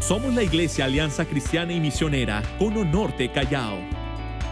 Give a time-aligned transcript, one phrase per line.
[0.00, 3.76] Somos la Iglesia Alianza Cristiana y Misionera Cono Norte Callao,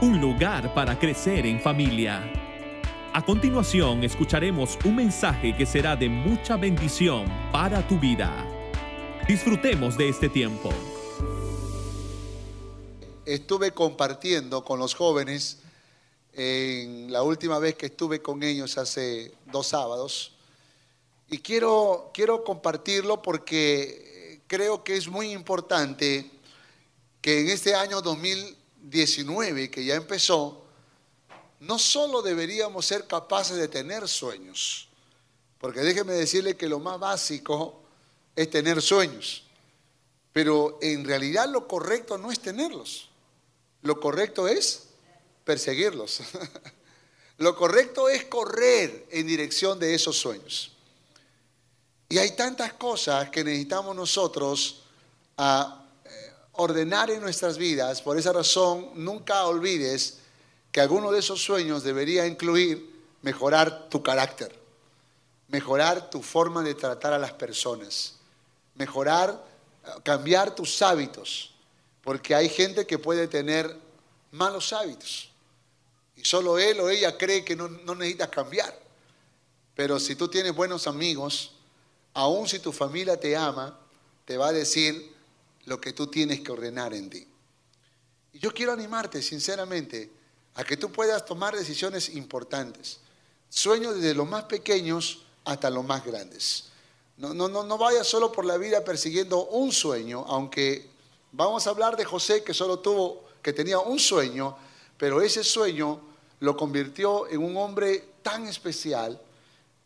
[0.03, 2.31] un lugar para crecer en familia.
[3.15, 8.31] A continuación escucharemos un mensaje que será de mucha bendición para tu vida.
[9.27, 10.69] Disfrutemos de este tiempo.
[13.25, 15.61] Estuve compartiendo con los jóvenes
[16.35, 20.35] en la última vez que estuve con ellos hace dos sábados
[21.31, 24.08] y quiero, quiero compartirlo porque
[24.49, 26.29] creo que es muy importante
[27.21, 30.65] que en este año 2019 que ya empezó,
[31.61, 34.89] no solo deberíamos ser capaces de tener sueños,
[35.59, 37.83] porque déjeme decirle que lo más básico
[38.35, 39.45] es tener sueños,
[40.33, 43.11] pero en realidad lo correcto no es tenerlos,
[43.83, 44.89] lo correcto es
[45.45, 46.21] perseguirlos.
[47.39, 50.73] lo correcto es correr en dirección de esos sueños.
[52.09, 54.83] Y hay tantas cosas que necesitamos nosotros
[55.37, 56.09] a eh,
[56.53, 58.01] ordenar en nuestras vidas.
[58.01, 60.19] Por esa razón, nunca olvides
[60.73, 64.55] que alguno de esos sueños debería incluir mejorar tu carácter,
[65.49, 68.15] mejorar tu forma de tratar a las personas,
[68.75, 69.45] mejorar,
[69.85, 71.53] eh, cambiar tus hábitos,
[72.03, 73.77] porque hay gente que puede tener
[74.31, 75.29] malos hábitos
[76.17, 78.77] y solo él o ella cree que no, no necesitas cambiar.
[79.75, 81.53] Pero si tú tienes buenos amigos,
[82.15, 83.79] aun si tu familia te ama,
[84.25, 85.15] te va a decir
[85.67, 87.27] lo que tú tienes que ordenar en ti.
[88.33, 90.11] Y yo quiero animarte, sinceramente,
[90.55, 92.99] a que tú puedas tomar decisiones importantes.
[93.49, 96.65] Sueños desde los más pequeños hasta los más grandes.
[97.17, 100.89] No, no, no, no vayas solo por la vida persiguiendo un sueño, aunque
[101.33, 104.57] vamos a hablar de José que solo tuvo, que tenía un sueño,
[104.97, 106.01] pero ese sueño
[106.41, 109.21] lo convirtió en un hombre tan especial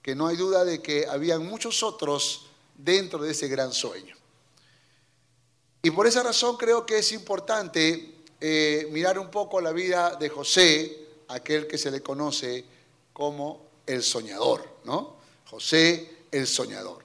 [0.02, 4.16] que no hay duda de que habían muchos otros dentro de ese gran sueño.
[5.82, 10.28] Y por esa razón creo que es importante eh, mirar un poco la vida de
[10.28, 12.64] José, aquel que se le conoce
[13.12, 15.16] como el soñador, ¿no?
[15.48, 17.04] José el soñador.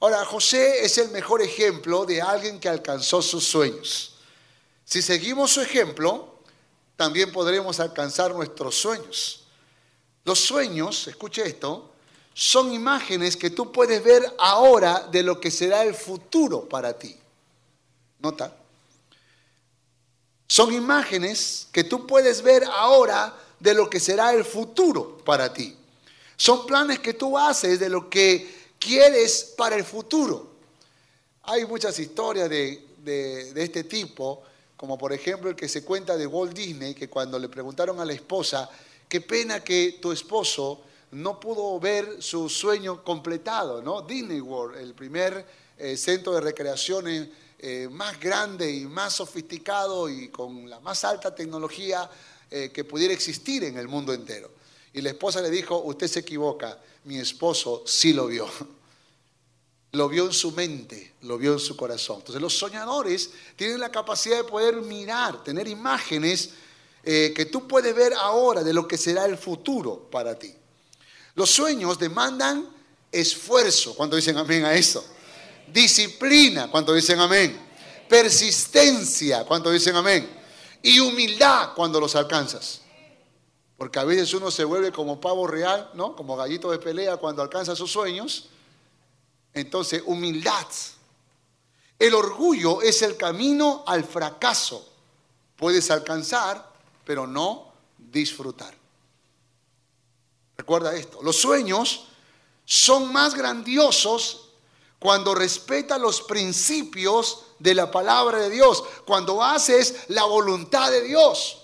[0.00, 4.14] Ahora, José es el mejor ejemplo de alguien que alcanzó sus sueños.
[4.84, 6.40] Si seguimos su ejemplo,
[6.96, 9.44] también podremos alcanzar nuestros sueños.
[10.24, 11.89] Los sueños, escuche esto,
[12.34, 17.16] son imágenes que tú puedes ver ahora de lo que será el futuro para ti.
[18.20, 18.56] ¿Nota?
[20.46, 25.76] Son imágenes que tú puedes ver ahora de lo que será el futuro para ti.
[26.36, 30.50] Son planes que tú haces de lo que quieres para el futuro.
[31.42, 34.42] Hay muchas historias de, de este tipo,
[34.76, 38.04] como por ejemplo el que se cuenta de Walt Disney, que cuando le preguntaron a
[38.04, 38.68] la esposa,
[39.08, 44.02] qué pena que tu esposo no pudo ver su sueño completado, ¿no?
[44.02, 45.44] Disney World, el primer
[45.76, 47.28] eh, centro de recreaciones
[47.58, 52.08] eh, más grande y más sofisticado y con la más alta tecnología
[52.50, 54.50] eh, que pudiera existir en el mundo entero.
[54.92, 58.46] Y la esposa le dijo, usted se equivoca, mi esposo sí lo vio.
[59.92, 62.18] Lo vio en su mente, lo vio en su corazón.
[62.18, 66.50] Entonces los soñadores tienen la capacidad de poder mirar, tener imágenes
[67.02, 70.54] que tú puedes ver ahora de lo que será el futuro para ti.
[71.34, 72.68] Los sueños demandan
[73.10, 75.04] esfuerzo, cuando dicen amén a eso.
[75.72, 77.68] Disciplina, cuando dicen amén.
[78.08, 80.28] Persistencia, cuando dicen amén.
[80.82, 82.80] Y humildad cuando los alcanzas.
[83.76, 86.14] Porque a veces uno se vuelve como pavo real, ¿no?
[86.14, 88.48] Como gallito de pelea cuando alcanza sus sueños.
[89.54, 90.66] Entonces, humildad.
[91.98, 94.86] El orgullo es el camino al fracaso.
[95.56, 96.72] Puedes alcanzar,
[97.04, 98.79] pero no disfrutar.
[100.60, 102.04] Recuerda esto, los sueños
[102.66, 104.50] son más grandiosos
[104.98, 111.62] cuando respeta los principios de la palabra de Dios, cuando haces la voluntad de Dios.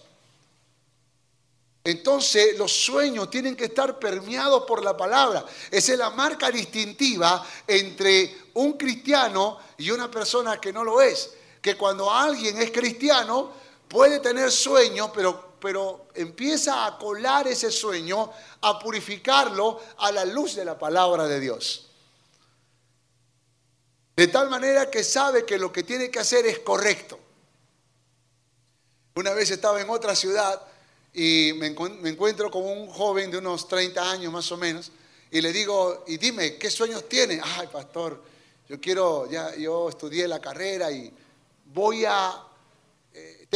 [1.84, 5.44] Entonces los sueños tienen que estar permeados por la palabra.
[5.70, 11.34] Esa es la marca distintiva entre un cristiano y una persona que no lo es.
[11.60, 13.52] Que cuando alguien es cristiano
[13.88, 18.30] puede tener sueños, pero pero empieza a colar ese sueño,
[18.60, 21.90] a purificarlo a la luz de la palabra de Dios.
[24.16, 27.18] De tal manera que sabe que lo que tiene que hacer es correcto.
[29.14, 30.60] Una vez estaba en otra ciudad
[31.12, 34.90] y me, encuentro con un joven de unos 30 años más o menos
[35.30, 37.40] y le digo, y dime, ¿qué sueños tiene?
[37.42, 38.22] Ay, pastor,
[38.68, 41.12] yo quiero, ya yo estudié la carrera y
[41.66, 42.42] voy a,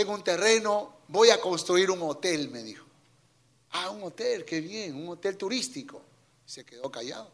[0.01, 2.87] tengo un terreno voy a construir un hotel, me dijo.
[3.73, 6.01] Ah, un hotel, qué bien, un hotel turístico.
[6.47, 7.31] Se quedó callado.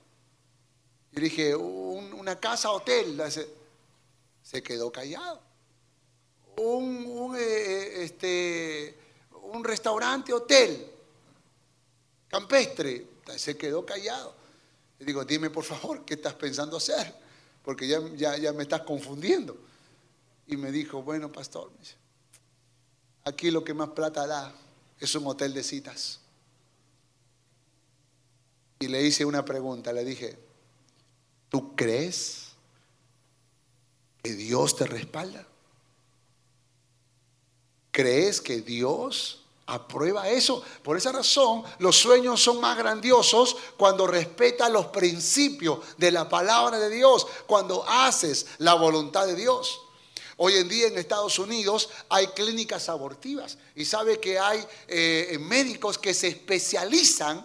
[1.12, 3.22] Yo dije, una casa hotel.
[4.42, 5.40] Se quedó callado.
[6.56, 8.98] Un, eh, este,
[9.52, 10.90] un restaurante, hotel,
[12.26, 14.34] campestre, se quedó callado.
[14.98, 17.14] Le digo, dime por favor, ¿qué estás pensando hacer?
[17.62, 19.56] Porque ya, ya, ya me estás confundiendo.
[20.48, 21.70] Y me dijo, bueno, pastor,
[23.26, 24.54] aquí lo que más plata da
[24.98, 26.20] es un hotel de citas.
[28.78, 30.38] Y le hice una pregunta, le dije,
[31.48, 32.52] ¿tú crees
[34.22, 35.46] que Dios te respalda?
[37.90, 40.62] ¿Crees que Dios aprueba eso?
[40.84, 46.78] Por esa razón, los sueños son más grandiosos cuando respetas los principios de la palabra
[46.78, 49.85] de Dios, cuando haces la voluntad de Dios.
[50.38, 55.98] Hoy en día en Estados Unidos hay clínicas abortivas y sabe que hay eh, médicos
[55.98, 57.44] que se especializan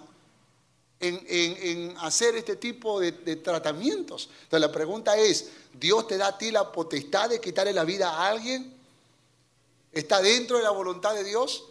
[1.00, 4.30] en, hacer este tipo de, de, tratamientos.
[4.44, 8.10] Entonces la pregunta es, ¿Dios te da a ti la potestad de quitarle la vida
[8.10, 8.74] a alguien?
[9.92, 11.64] ¿Está dentro de la voluntad de Dios?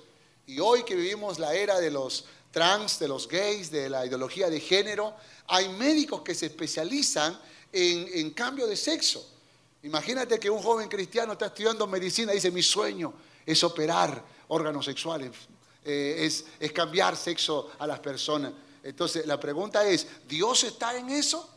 [0.47, 4.51] Y hoy que vivimos la era de los trans, de los gays, de la ideología
[4.51, 5.15] de género,
[5.47, 7.39] hay médicos que se especializan
[7.73, 9.25] en, cambio de sexo.
[9.83, 13.13] Imagínate que un joven cristiano está estudiando medicina y dice, mi sueño
[13.47, 15.31] es operar órganos sexuales,
[15.85, 18.53] eh, es, es cambiar sexo a las personas.
[18.83, 21.49] Entonces, la pregunta es, ¿Dios está en eso?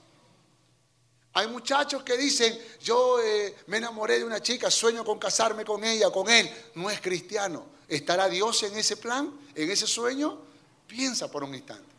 [1.34, 5.84] Hay muchachos que dicen, yo eh, me enamoré de una chica, sueño con casarme con
[5.84, 6.50] ella, con él.
[6.76, 7.66] No es cristiano.
[7.88, 10.40] ¿Estará Dios en ese plan, en ese sueño?
[10.86, 11.92] Piensa por un instante.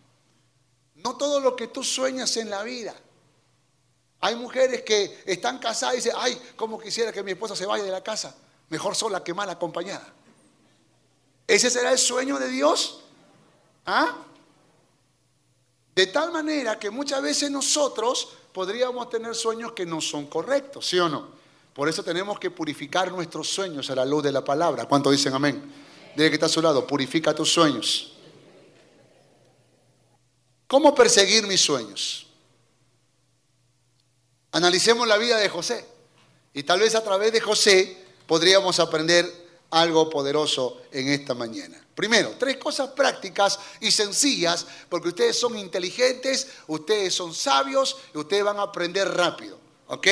[0.97, 2.95] No todo lo que tú sueñas en la vida.
[4.25, 7.85] Hay mujeres que están casadas y dicen, ay, ¿cómo quisiera que mi esposa se vaya
[7.85, 8.35] de la casa?
[8.71, 10.15] Mejor sola que mal acompañada.
[11.47, 13.01] ¿Ese será el sueño de Dios?
[13.85, 14.17] ¿Ah?
[15.95, 20.99] De tal manera que muchas veces nosotros podríamos tener sueños que no son correctos, ¿sí
[20.99, 21.29] o no?
[21.75, 24.87] Por eso tenemos que purificar nuestros sueños a la luz de la palabra.
[24.87, 25.71] ¿Cuántos dicen amén?
[26.17, 28.15] Dile que está a su lado, purifica tus sueños.
[30.67, 32.25] ¿Cómo perseguir mis sueños?
[34.55, 35.85] Analicemos la vida de José.
[36.53, 37.99] Y tal vez a través de José
[38.29, 39.29] podríamos aprender
[39.71, 41.85] algo poderoso en esta mañana.
[41.97, 48.45] Primero, tres cosas prácticas y sencillas, porque ustedes son inteligentes, ustedes son sabios y ustedes
[48.45, 49.59] van a aprender rápido.
[49.89, 50.07] ¿Ok?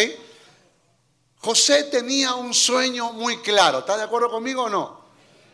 [1.39, 3.79] José tenía un sueño muy claro.
[3.79, 5.03] ¿Está de acuerdo conmigo o no?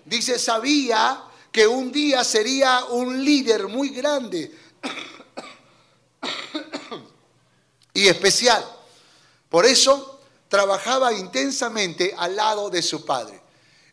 [0.07, 4.51] Dice, sabía que un día sería un líder muy grande
[7.93, 8.78] y especial.
[9.49, 13.41] Por eso trabajaba intensamente al lado de su padre.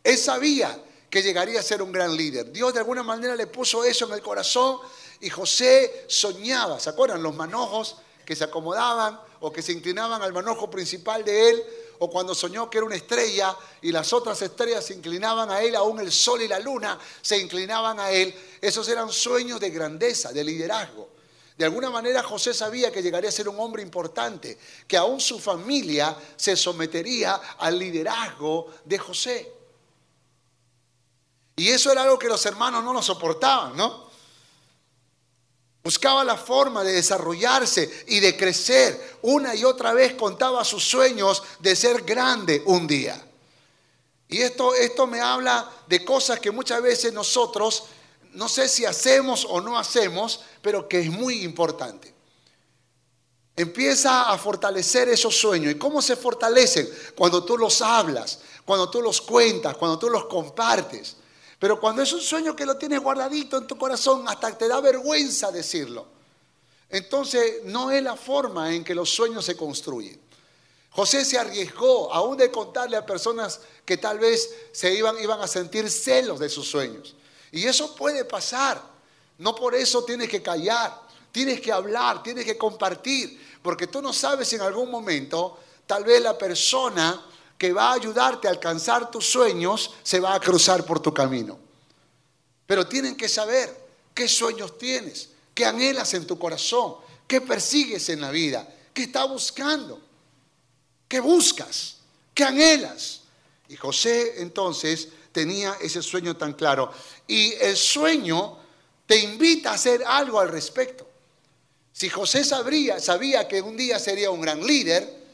[0.04, 2.52] Él sabía que llegaría a ser un gran líder.
[2.52, 4.80] Dios de alguna manera le puso eso en el corazón
[5.22, 7.24] y José soñaba, ¿se acuerdan?
[7.24, 11.64] Los manojos que se acomodaban o que se inclinaban al manojo principal de él,
[12.00, 15.76] o cuando soñó que era una estrella y las otras estrellas se inclinaban a él,
[15.76, 18.34] aún el sol y la luna se inclinaban a él.
[18.60, 21.15] Esos eran sueños de grandeza, de liderazgo.
[21.58, 24.58] De alguna manera José sabía que llegaría a ser un hombre importante,
[24.88, 29.54] que aún su familia se sometería al liderazgo de José.
[31.56, 34.06] Y eso era algo que los hermanos no lo soportaban, ¿no?
[35.82, 39.20] Buscaba la forma de desarrollarse y de crecer.
[39.22, 43.24] Una y otra vez contaba sus sueños de ser grande un día.
[44.28, 47.84] Y esto, esto me habla de cosas que muchas veces nosotros,
[48.36, 52.14] no sé si hacemos o no hacemos, pero que es muy importante.
[53.56, 55.72] Empieza a fortalecer esos sueños.
[55.72, 56.90] ¿Y cómo se fortalecen?
[57.16, 61.16] Cuando tú los hablas, cuando tú los cuentas, cuando tú los compartes.
[61.58, 64.82] Pero cuando es un sueño que lo tienes guardadito en tu corazón, hasta te da
[64.82, 66.06] vergüenza decirlo.
[66.90, 70.20] Entonces no es la forma en que los sueños se construyen.
[70.90, 75.48] José se arriesgó aún de contarle a personas que tal vez se iban, iban a
[75.48, 77.16] sentir celos de sus sueños.
[77.56, 78.82] Y eso puede pasar.
[79.38, 84.12] No por eso tienes que callar, tienes que hablar, tienes que compartir, porque tú no
[84.12, 85.58] sabes en algún momento
[85.88, 87.26] tal vez la persona
[87.58, 91.58] que va a ayudarte a alcanzar tus sueños se va a cruzar por tu camino.
[92.68, 93.74] Pero tienen que saber
[94.14, 96.96] qué sueños tienes, qué anhelas en tu corazón,
[97.26, 100.02] qué persigues en la vida, qué estás buscando,
[101.08, 102.00] qué buscas,
[102.34, 103.22] qué anhelas.
[103.70, 106.94] Y José entonces tenía ese sueño tan claro.
[107.28, 108.58] Y el sueño
[109.06, 111.06] te invita a hacer algo al respecto.
[111.92, 115.26] Si José sabría, sabía que un día sería un gran líder,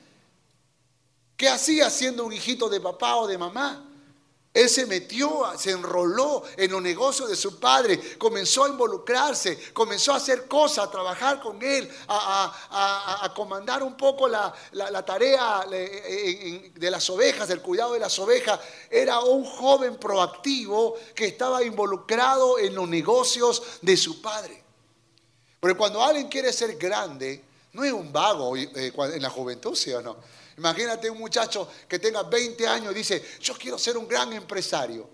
[1.42, 3.84] ¿Qué hacía siendo un hijito de papá o de mamá?
[4.54, 10.12] Él se metió, se enroló en los negocios de su padre, comenzó a involucrarse, comenzó
[10.12, 14.54] a hacer cosas, a trabajar con él, a, comandar un poco la,
[15.06, 18.60] tarea de las ovejas, del cuidado de las ovejas.
[18.90, 24.62] Era un joven proactivo que estaba involucrado en los negocios de su padre.
[25.62, 27.42] Porque cuando alguien quiere ser grande,
[27.72, 30.18] no es un vago eh, en la juventud, ¿sí o no?
[30.62, 35.10] Imagínate un muchacho que tenga 20 años y dice, yo quiero ser un gran empresario,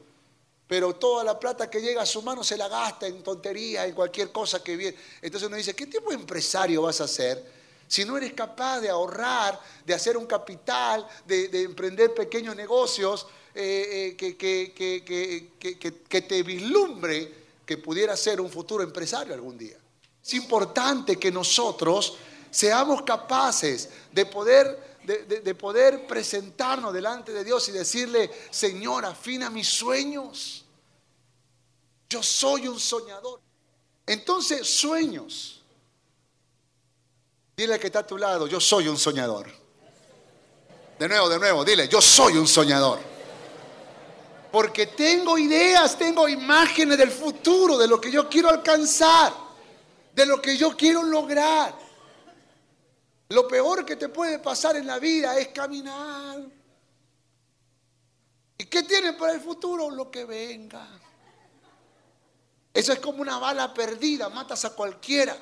[0.67, 3.95] pero toda la plata que llega a su mano se la gasta en tonterías, en
[3.95, 4.97] cualquier cosa que viene.
[5.21, 7.41] Entonces uno dice, ¿qué tipo de empresario vas a ser?
[7.87, 13.25] Si no eres capaz de ahorrar, de hacer un capital, de, emprender pequeños negocios,
[13.55, 17.33] eh, eh, que, que te vislumbre
[17.65, 19.77] que pudiera ser un futuro empresario algún día.
[20.21, 22.17] Es importante que nosotros
[22.51, 29.67] seamos capaces de poder de, poder presentarnos delante de Dios y decirle, Señor, afina mis
[29.69, 30.65] sueños.
[32.09, 33.39] Yo soy un soñador.
[34.05, 35.63] Entonces, sueños.
[37.55, 39.47] Dile que está a tu lado, yo soy un soñador.
[40.99, 42.99] De nuevo, de nuevo, dile, yo soy un soñador.
[44.51, 49.33] Porque tengo ideas, tengo imágenes del futuro, de lo que yo quiero alcanzar,
[50.13, 51.87] de lo que yo quiero lograr.
[53.29, 56.41] Lo peor que te puede pasar en la vida es caminar.
[58.57, 59.89] ¿Y qué tienes para el futuro?
[59.89, 60.88] Lo que venga.
[62.74, 65.38] Eso es como una bala perdida, matas a cualquiera.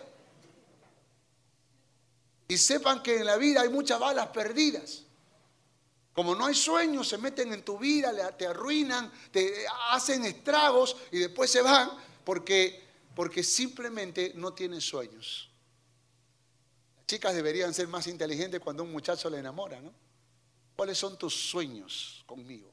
[2.47, 5.03] Y sepan que en la vida hay muchas balas perdidas.
[6.13, 11.19] Como no hay sueños, se meten en tu vida, te arruinan, te hacen estragos y
[11.19, 11.91] después se van
[12.23, 15.49] porque, porque simplemente no tienen sueños
[17.05, 19.93] chicas deberían ser más inteligentes cuando un muchacho le enamora, ¿no?
[20.75, 22.71] ¿Cuáles son tus sueños conmigo?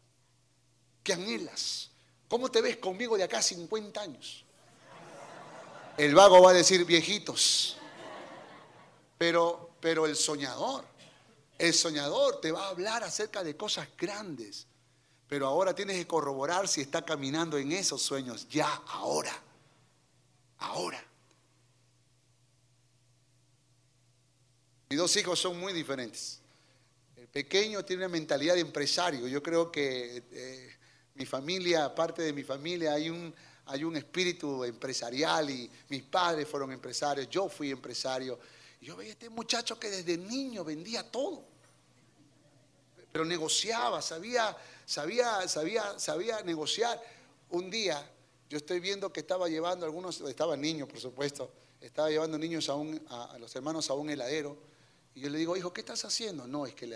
[1.02, 1.90] ¿Qué anhelas?
[2.28, 4.44] ¿Cómo te ves conmigo de acá a 50 años?
[5.96, 7.76] El vago va a decir viejitos.
[9.18, 10.84] Pero, pero el soñador,
[11.58, 14.66] el soñador te va a hablar acerca de cosas grandes.
[15.28, 19.32] Pero ahora tienes que corroborar si está caminando en esos sueños ya, ahora.
[20.58, 21.11] Ahora.
[24.92, 26.38] Mis dos hijos son muy diferentes.
[27.16, 29.26] El pequeño tiene una mentalidad de empresario.
[29.26, 30.76] Yo creo que eh,
[31.14, 33.34] mi familia, aparte de mi familia, hay un,
[33.64, 38.38] hay un espíritu empresarial y mis padres fueron empresarios, yo fui empresario.
[38.82, 41.42] Yo veía este muchacho que desde niño vendía todo,
[43.10, 47.02] pero negociaba, sabía, sabía, sabía, sabía negociar.
[47.48, 48.06] Un día
[48.50, 52.74] yo estoy viendo que estaba llevando algunos, estaba niño por supuesto, estaba llevando niños a,
[52.74, 54.70] un, a los hermanos a un heladero
[55.14, 56.46] y yo le digo, hijo, ¿qué estás haciendo?
[56.46, 56.86] No, es que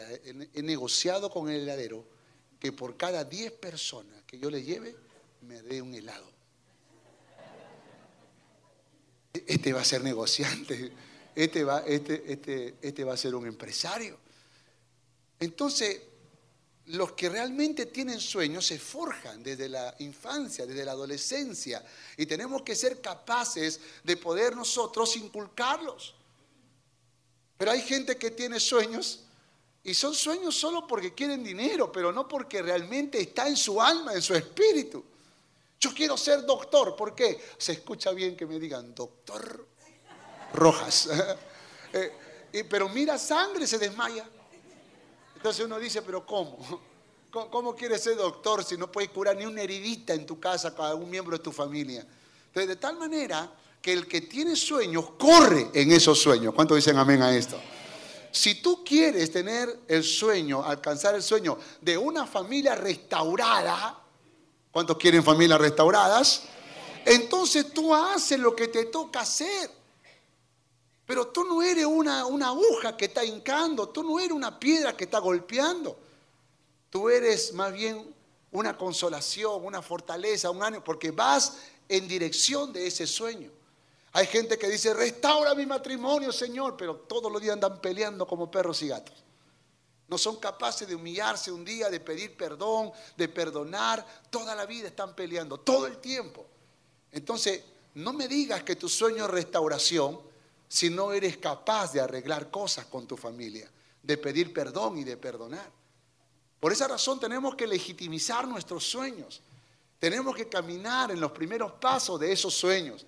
[0.54, 2.06] he negociado con el heladero
[2.58, 4.96] que por cada 10 personas que yo le lleve,
[5.42, 6.30] me dé un helado.
[9.32, 10.92] Este va a ser negociante,
[11.34, 14.18] este va, este, este, este va a ser un empresario.
[15.38, 16.00] Entonces,
[16.86, 21.84] los que realmente tienen sueños se forjan desde la infancia, desde la adolescencia,
[22.16, 26.14] y tenemos que ser capaces de poder nosotros inculcarlos.
[27.56, 29.20] Pero hay gente que tiene sueños
[29.82, 34.14] y son sueños solo porque quieren dinero, pero no porque realmente está en su alma,
[34.14, 35.04] en su espíritu.
[35.78, 37.40] Yo quiero ser doctor, ¿por qué?
[37.56, 39.66] Se escucha bien que me digan, doctor
[40.54, 41.08] Rojas.
[42.52, 44.28] Eh, pero mira sangre, se desmaya.
[45.34, 46.58] Entonces uno dice, pero ¿cómo?
[47.30, 50.86] ¿Cómo quieres ser doctor si no puedes curar ni una heridita en tu casa con
[50.86, 52.06] algún miembro de tu familia?
[52.46, 53.50] Entonces, de tal manera
[53.86, 56.52] que el que tiene sueños corre en esos sueños.
[56.52, 57.56] ¿Cuántos dicen amén a esto?
[58.32, 63.96] Si tú quieres tener el sueño, alcanzar el sueño de una familia restaurada,
[64.72, 66.42] ¿cuántos quieren familias restauradas?
[67.04, 69.70] Entonces tú haces lo que te toca hacer.
[71.06, 74.96] Pero tú no eres una, una aguja que está hincando, tú no eres una piedra
[74.96, 75.96] que está golpeando.
[76.90, 78.12] Tú eres más bien
[78.50, 83.52] una consolación, una fortaleza, un ánimo, porque vas en dirección de ese sueño.
[84.16, 88.50] Hay gente que dice, restaura mi matrimonio, Señor, pero todos los días andan peleando como
[88.50, 89.14] perros y gatos.
[90.08, 94.06] No son capaces de humillarse un día, de pedir perdón, de perdonar.
[94.30, 96.46] Toda la vida están peleando, todo el tiempo.
[97.12, 100.18] Entonces, no me digas que tu sueño es restauración
[100.66, 103.70] si no eres capaz de arreglar cosas con tu familia,
[104.02, 105.70] de pedir perdón y de perdonar.
[106.58, 109.42] Por esa razón tenemos que legitimizar nuestros sueños.
[109.98, 113.04] Tenemos que caminar en los primeros pasos de esos sueños.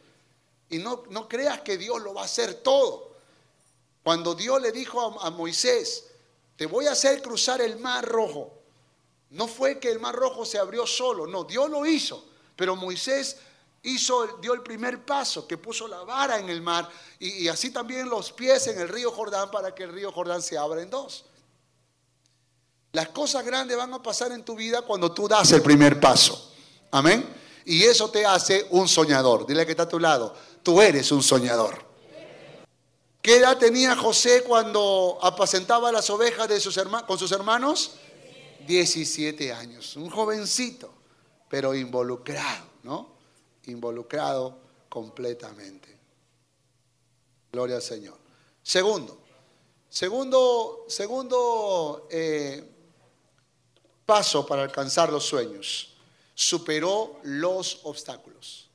[0.70, 3.16] Y no, no creas que Dios lo va a hacer todo.
[4.02, 6.06] Cuando Dios le dijo a, Moisés,
[6.56, 8.54] te voy a hacer cruzar el mar rojo,
[9.30, 12.24] No fue que el mar rojo se abrió solo, no, Dios lo hizo,
[12.56, 13.36] pero Moisés
[13.82, 17.70] hizo, dio el primer paso, que puso la vara en el mar y, y así
[17.70, 20.88] también los pies en el río Jordán para que el río Jordán se abra en
[20.88, 21.26] dos.
[22.92, 26.52] Las cosas grandes van a pasar en tu vida cuando tú das el primer paso.
[26.90, 27.28] Amén.
[27.66, 29.46] Y eso te hace un soñador.
[29.46, 30.34] Dile que está a tu lado.
[30.68, 31.82] Tú eres un soñador.
[33.22, 37.92] ¿Qué edad tenía José cuando apacentaba las ovejas de sus con sus hermanos?
[38.66, 39.96] 17 años.
[39.96, 40.92] Un jovencito,
[41.48, 43.14] pero involucrado, ¿no?
[43.64, 44.58] Involucrado
[44.90, 45.98] completamente.
[47.50, 48.18] Gloria al Señor.
[48.62, 49.22] Segundo,
[49.88, 52.62] segundo, segundo eh,
[54.04, 55.96] paso para alcanzar los sueños.
[56.34, 58.67] Superó los obstáculos.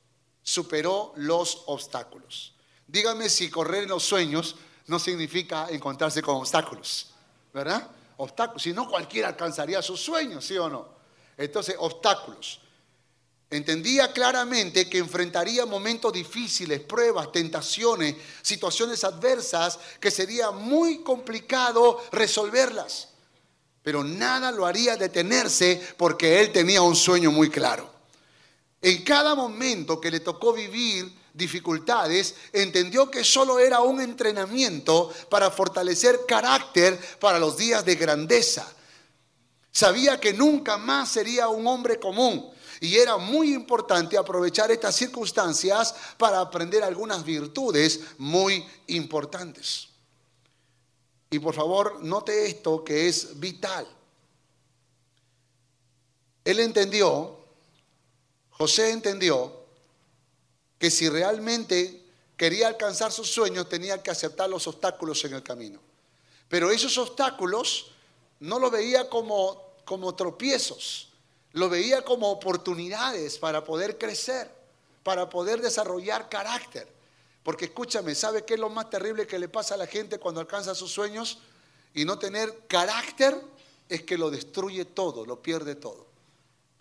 [0.44, 2.54] Superó los obstáculos.
[2.86, 4.54] Dígame si correr en los sueños
[4.86, 7.08] no significa encontrarse con obstáculos,
[7.52, 7.90] ¿verdad?
[8.18, 8.62] Obstáculos.
[8.62, 10.86] Si no, cualquiera alcanzaría sus sueños, ¿sí o no?
[11.36, 12.60] Entonces, obstáculos.
[13.50, 23.08] Entendía claramente que enfrentaría momentos difíciles, pruebas, tentaciones, situaciones adversas que sería muy complicado resolverlas
[23.84, 27.93] pero nada lo haría detenerse porque él tenía un sueño muy claro.
[28.84, 35.50] En cada momento que le tocó vivir dificultades, entendió que solo era un entrenamiento para
[35.50, 38.70] fortalecer carácter para los días de grandeza.
[39.72, 45.94] Sabía que nunca más sería un hombre común y era muy importante aprovechar estas circunstancias
[46.18, 49.88] para aprender algunas virtudes muy importantes.
[51.30, 53.88] Y por favor, note esto que es vital.
[56.44, 57.43] Él entendió,
[58.64, 59.52] José entendió,
[60.78, 62.02] que si realmente
[62.34, 65.80] quería alcanzar sus sueños tenía que aceptar los obstáculos en el camino.
[66.48, 67.90] Pero esos obstáculos
[68.40, 71.10] no lo veía como, como tropiezos,
[71.52, 74.50] lo veía como oportunidades para poder crecer,
[75.02, 76.88] para poder desarrollar carácter.
[77.42, 80.40] Porque escúchame, ¿sabe qué es lo más terrible que le pasa a la gente cuando
[80.40, 81.36] alcanza sus sueños?
[81.92, 83.38] Y no tener carácter
[83.90, 86.13] es que lo destruye todo, lo pierde todo.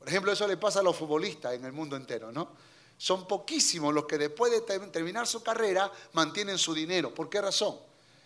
[0.03, 2.49] Por ejemplo, eso le pasa a los futbolistas en el mundo entero, ¿no?
[2.97, 7.15] Son poquísimos los que después de terminar su carrera mantienen su dinero.
[7.15, 7.79] ¿Por qué razón?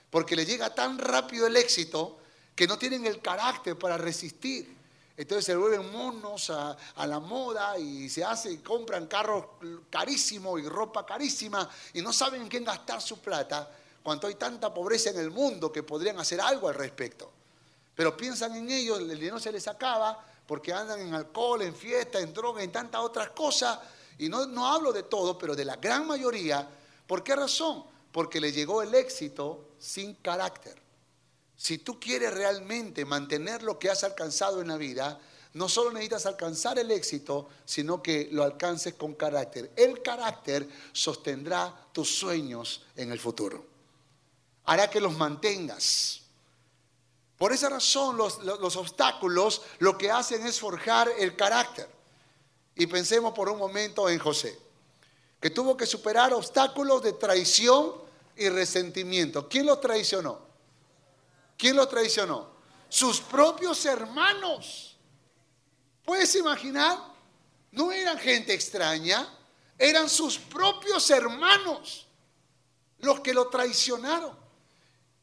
[0.10, 2.18] Porque le llega tan rápido el éxito
[2.56, 4.76] que no tienen el carácter para resistir.
[5.16, 9.46] Entonces se vuelven monos a, la moda y se hace, compran carros
[9.92, 14.74] carísimos y ropa carísima y no saben en quién gastar su plata cuando hay tanta
[14.74, 17.32] pobreza en el mundo que podrían hacer algo al respecto.
[17.96, 22.20] Pero piensan en ellos, el dinero se les acaba porque andan en alcohol, en fiesta,
[22.20, 23.80] en droga, en tantas otras cosas.
[24.18, 26.68] Y no, no hablo de todo, pero de la gran mayoría.
[27.06, 27.84] ¿Por qué razón?
[28.12, 30.82] Porque le llegó el éxito sin carácter.
[31.56, 35.20] Si tú quieres realmente mantener lo que has alcanzado en la vida,
[35.54, 39.72] no solo necesitas alcanzar el éxito, sino que lo alcances con carácter.
[39.76, 43.66] El carácter sostendrá tus sueños en el futuro.
[44.66, 46.22] Hará que los mantengas.
[47.38, 51.88] Por esa razón los, los, obstáculos lo que hacen es forjar el carácter.
[52.76, 54.58] Y pensemos por un momento en José,
[55.40, 57.94] que tuvo que superar obstáculos de traición
[58.36, 59.48] y resentimiento.
[59.48, 60.40] ¿Quién lo traicionó?
[61.58, 62.52] ¿Quién lo traicionó?
[62.90, 64.96] Sus propios hermanos.
[66.06, 66.98] ¿Puedes imaginar?
[67.72, 69.28] No eran gente extraña,
[69.78, 72.08] eran sus propios hermanos
[73.00, 74.47] los que lo traicionaron.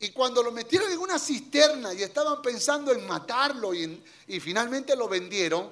[0.05, 4.03] Y cuando lo metieron en una cisterna y estaban pensando en matarlo y,
[4.39, 5.71] finalmente lo vendieron,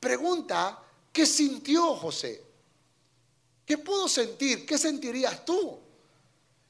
[0.00, 2.42] pregunta, ¿qué sintió José?
[3.66, 4.64] ¿Qué pudo sentir?
[4.64, 5.78] ¿Qué sentirías tú?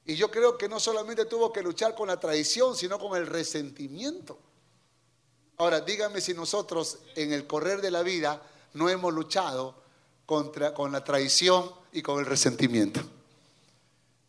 [0.05, 3.29] Y yo creo que no solamente tuvo que luchar con la traición, sino con el
[3.29, 4.37] resentimiento.
[5.59, 9.77] Ahora, dígame si nosotros en el correr de la vida no hemos luchado
[10.27, 13.01] contra, con la traición y con el resentimiento.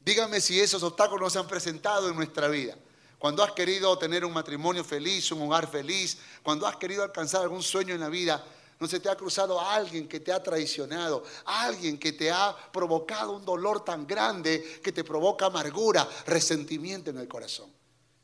[0.05, 2.77] Dígame si esos obstáculos no se han presentado en nuestra vida.
[3.17, 7.63] Cuando has querido tener un matrimonio feliz, un hogar feliz, cuando has querido alcanzar algún
[7.63, 8.45] sueño en la vida,
[8.79, 13.31] no se te ha cruzado alguien que te ha traicionado, alguien que te ha provocado
[13.31, 17.71] un dolor tan grande que te provoca amargura, resentimiento en el corazón.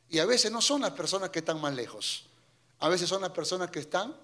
[0.08, 2.28] Y a veces no son las personas que están más lejos,
[2.78, 4.16] a veces son las personas que están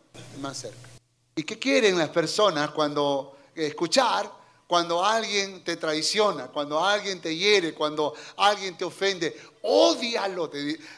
[0.41, 0.89] más cerca.
[1.36, 4.32] ¿Y qué quieren las personas cuando escuchar
[4.68, 10.52] cuando alguien te traiciona, cuando alguien te hiere, cuando alguien te ofende, odialo,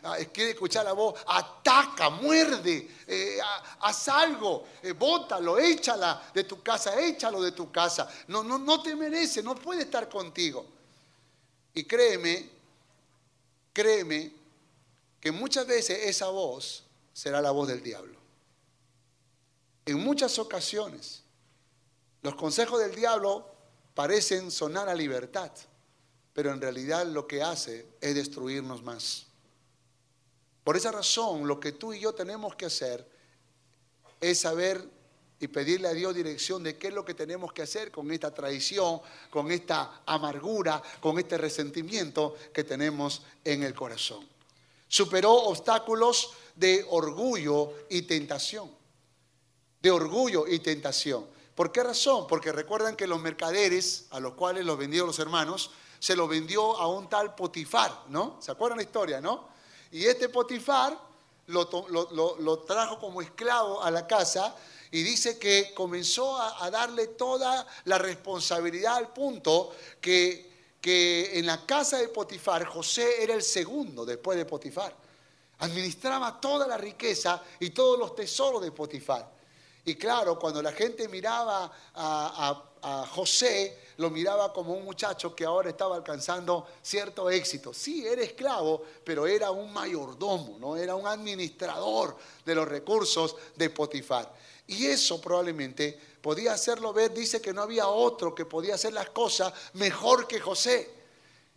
[0.03, 3.37] ah, quiere escuchar la voz, ataca, muerde, eh,
[3.81, 8.09] haz algo, eh, bótalo, échala de tu casa, échalo de tu casa.
[8.27, 10.65] No, no, no te merece, no puede estar contigo.
[11.75, 12.49] Y créeme,
[13.71, 14.33] créeme
[15.21, 18.17] que muchas veces esa voz será la voz del diablo.
[19.85, 21.21] En muchas ocasiones,
[22.23, 23.58] los consejos del diablo
[23.99, 25.51] parecen sonar a libertad,
[26.31, 29.25] pero en realidad lo que hace es destruirnos más.
[30.63, 33.05] Por esa razón, lo que tú y yo tenemos que hacer
[34.21, 34.81] es saber
[35.37, 38.33] y pedirle a Dios dirección de qué es lo que tenemos que hacer con esta
[38.33, 44.25] traición, con esta amargura, con este resentimiento que tenemos en el corazón.
[44.87, 48.71] Superó obstáculos de orgullo y tentación.
[49.81, 51.37] De orgullo y tentación.
[51.59, 52.25] ¿Por qué razón?
[52.25, 56.77] Porque recuerdan que los mercaderes a los cuales los vendieron los hermanos, se los vendió
[56.77, 58.37] a un tal Potifar, ¿no?
[58.39, 59.49] ¿Se acuerdan la historia, no?
[59.91, 60.97] Y este Potifar
[61.47, 61.67] lo,
[62.39, 64.55] lo trajo como esclavo a la casa
[64.89, 71.65] y dice que comenzó a, darle toda la responsabilidad al punto que, que en la
[71.65, 74.95] casa de Potifar José era el segundo después de Potifar.
[75.57, 79.38] Administraba toda la riqueza y todos los tesoros de Potifar.
[79.85, 82.65] Y claro, cuando la gente miraba a,
[83.11, 87.73] José, lo miraba como un muchacho que ahora estaba alcanzando cierto éxito.
[87.73, 90.77] Sí, era esclavo, pero era un mayordomo, ¿no?
[90.77, 92.15] Era un administrador
[92.45, 94.33] de los recursos de Potifar.
[94.67, 99.09] Y eso probablemente podía hacerlo ver, dice que no había otro que podía hacer las
[99.09, 100.89] cosas mejor que José.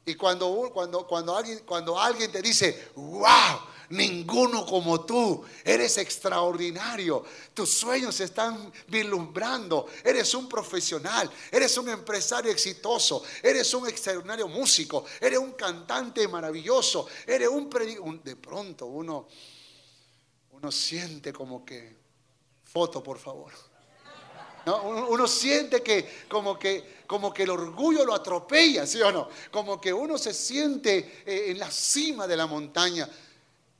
[0.05, 3.61] Y cuando, cuando, cuando, alguien, cuando alguien te dice, wow,
[3.93, 7.25] ninguno como tú, eres extraordinario,
[7.55, 14.49] tus sueños se están vislumbrando, eres un profesional, eres un empresario exitoso, eres un extraordinario
[14.49, 19.27] músico, eres un cantante maravilloso, eres un, un de pronto uno,
[20.51, 22.03] uno siente como que
[22.73, 23.53] Foto, por favor.
[25.11, 29.29] Uno, siente que como, que como que el orgullo lo atropella, ¿sí o no?
[29.51, 33.07] Como que uno se siente eh, en la cima de la montaña.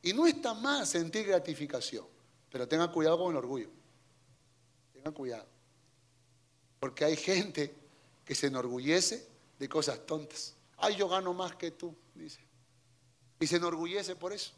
[0.03, 2.07] Y no está mal sentir gratificación,
[2.51, 3.71] pero tenga cuidado con el orgullo.
[4.93, 5.47] Tenga cuidado.
[6.81, 7.75] Porque hay gente
[8.25, 10.57] que se enorgullece de cosas tontas.
[10.77, 12.41] Ay, yo gano más que tú, dice.
[13.39, 14.53] Y se enorgullece por eso.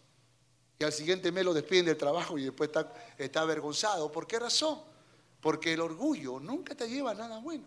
[0.78, 2.70] Y al siguiente mes lo despiden del trabajo y después
[3.18, 4.10] está, avergonzado.
[4.10, 4.80] ¿Por qué razón?
[5.40, 7.66] Porque el orgullo nunca te lleva a nada bueno.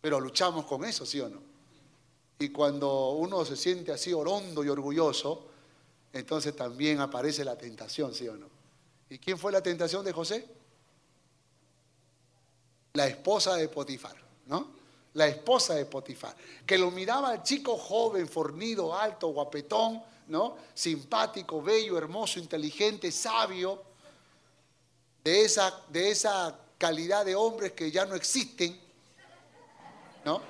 [0.00, 1.40] Pero luchamos con eso, ¿sí o no?
[2.38, 5.48] Y cuando uno se siente así orondo y orgulloso,
[6.12, 8.48] entonces también aparece la tentación, ¿sí o no?
[9.08, 10.46] ¿Y quién fue la tentación de José?
[12.94, 14.16] La esposa de Potifar,
[14.46, 14.74] ¿no?
[15.14, 20.56] La esposa de Potifar, que lo miraba al chico joven, fornido, alto, guapetón, ¿no?
[20.74, 23.82] Simpático, bello, hermoso, inteligente, sabio,
[25.22, 28.78] de esa, de esa calidad de hombres que ya no existen,
[30.24, 30.40] ¿no?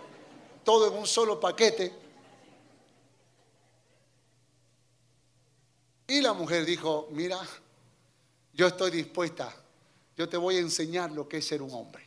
[0.65, 2.06] Todo en un solo paquete.
[6.07, 7.39] Y la mujer dijo, mira,
[8.53, 9.55] yo estoy dispuesta,
[10.17, 12.07] yo te voy a enseñar lo que es ser un hombre.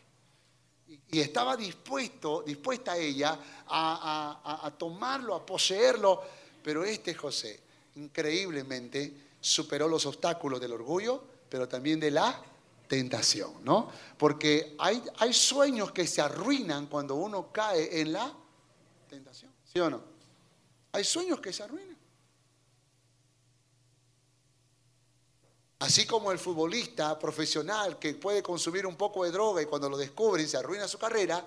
[1.11, 6.23] Y estaba dispuesto, dispuesta ella a, a tomarlo, a poseerlo
[6.63, 7.59] pero este José,
[7.95, 12.41] increíblemente, superó los obstáculos del orgullo, pero también de la
[12.87, 13.91] tentación, ¿no?
[14.17, 18.33] Porque hay, hay sueños que se arruinan cuando uno cae en la
[19.09, 20.01] tentación, ¿sí o no?
[20.91, 21.88] Hay sueños que se arruinan.
[25.79, 29.97] Así como el futbolista profesional que puede consumir un poco de droga y cuando lo
[29.97, 31.45] descubren se arruina su carrera,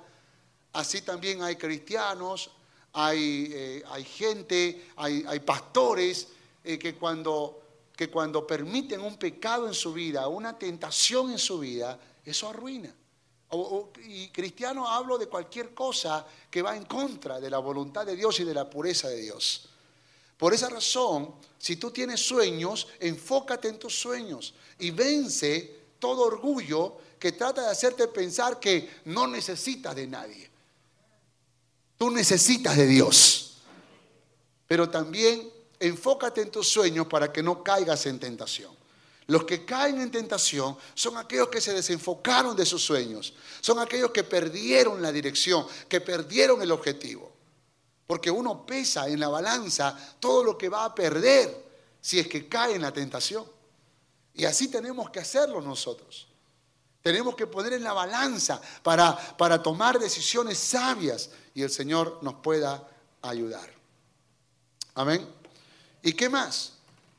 [0.73, 2.51] así también hay cristianos,
[2.95, 6.29] hay, eh, gente, hay, hay pastores
[6.65, 7.61] eh, que, cuando,
[7.95, 12.95] que cuando permiten un pecado en su vida, una tentación en su vida, eso arruina.
[14.07, 18.41] y cristiano hablo de cualquier cosa que va en contra de la voluntad de Dios
[18.41, 19.69] y de la pureza de Dios.
[20.43, 26.97] Por esa razón, si tú tienes sueños, enfócate en tus sueños y vence todo orgullo
[27.17, 30.51] que trata de hacerte pensar que no necesitas de nadie.
[31.97, 33.59] Tú necesitas de Dios.
[34.67, 38.75] Pero también enfócate en tus sueños para que no caigas en tentación.
[39.29, 43.33] Los que caen en tentación son aquellos que se desenfocaron de sus sueños.
[43.61, 47.32] Son aquellos que perdieron la dirección, que perdieron el objetivo.
[48.07, 52.49] Porque uno pesa en la balanza todo lo que va a perder si es que
[52.49, 53.45] cae en la tentación.
[54.35, 56.27] Y así tenemos que hacerlo nosotros.
[57.03, 62.35] Tenemos que poner en la balanza para, para tomar decisiones sabias y el Señor nos
[62.35, 62.89] pueda
[63.23, 63.69] ayudar.
[64.95, 65.27] Amén.
[66.03, 66.75] ¿Y qué más?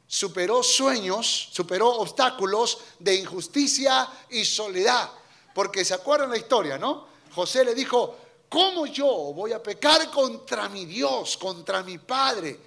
[0.07, 5.09] Superó sueños, superó obstáculos de injusticia y soledad.
[5.53, 7.07] Porque se acuerdan la historia, ¿no?
[7.33, 8.17] José le dijo,
[8.53, 12.59] ¿cómo yo voy a pecar contra mi Dios, contra mi Padre,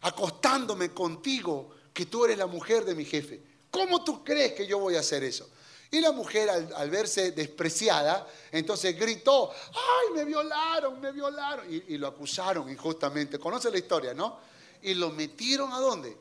[0.00, 3.42] acostándome contigo, que tú eres la mujer de mi jefe?
[3.70, 5.50] ¿Cómo tú crees que yo voy a hacer eso?
[5.90, 11.70] Y la mujer al, verse despreciada, entonces gritó, ay, me violaron, me violaron.
[11.70, 13.38] Y, y lo acusaron injustamente.
[13.38, 14.38] Conoce la historia, ¿no?
[14.80, 16.16] Y lo metieron a dónde?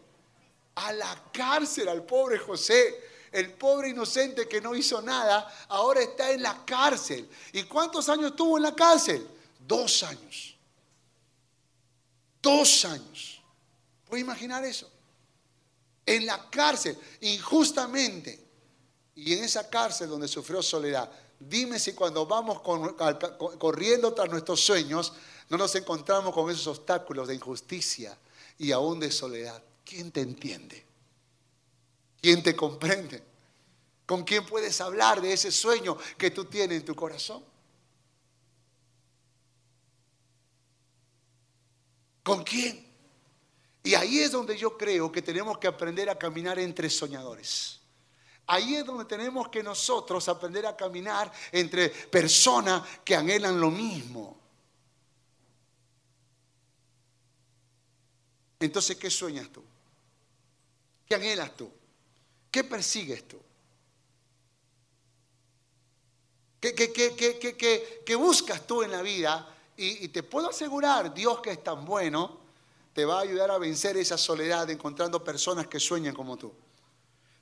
[0.76, 3.12] A la cárcel al pobre José.
[3.34, 7.28] El pobre inocente que no hizo nada, ahora está en la cárcel.
[7.52, 9.28] ¿Y cuántos años estuvo en la cárcel?
[9.67, 10.56] Dos años.
[12.41, 13.41] Dos años.
[14.08, 14.89] ¿Puede imaginar eso?
[16.06, 18.39] En la cárcel, injustamente
[19.15, 21.10] y en esa cárcel donde sufrió soledad.
[21.39, 25.13] Dime si cuando vamos corriendo tras nuestros sueños
[25.50, 28.17] no nos encontramos con esos obstáculos de injusticia
[28.58, 29.62] y aún de soledad.
[29.84, 30.92] ¿Quién te entiende?
[32.24, 33.22] ¿Quién te comprende?
[34.06, 37.44] ¿Con quién puedes hablar de ese sueño que tú tienes en tu corazón?
[42.24, 42.88] ¿Con quién?
[43.84, 47.82] Y ahí es donde yo creo que tenemos que aprender a caminar entre soñadores.
[48.48, 54.40] Ahí es donde tenemos que nosotros aprender a caminar entre personas que anhelan lo mismo.
[58.62, 59.62] Entonces, ¿qué sueñas tú?
[61.06, 61.83] ¿Qué anhelas tú?
[62.54, 63.39] ¿Qué persigues tú?
[66.60, 66.76] ¿Qué,
[68.06, 69.54] qué, buscas tú en la vida?
[69.76, 72.39] Y, y te puedo asegurar, Dios que es tan bueno,
[72.94, 76.54] te va a ayudar a vencer esa soledad encontrando personas que sueñan como tú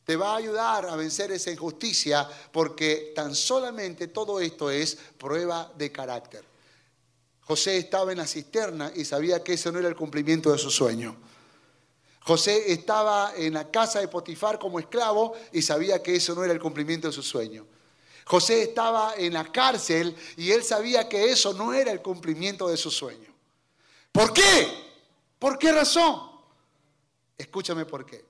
[0.05, 5.71] te va a ayudar a vencer esa injusticia porque tan solamente todo esto es prueba
[5.77, 6.43] de carácter.
[7.41, 10.71] José estaba en la cisterna y sabía que ese no era el cumplimiento de su
[10.71, 11.15] sueño.
[12.23, 16.53] José estaba en la casa de Potifar como esclavo y sabía que eso no era
[16.53, 17.65] el cumplimiento de su sueño.
[18.25, 22.77] José estaba en la cárcel y él sabía que eso no era el cumplimiento de
[22.77, 23.33] su sueño.
[24.11, 24.67] ¿Por qué?
[25.39, 26.29] ¿Por qué razón?
[27.37, 28.23] Escúchame por qué.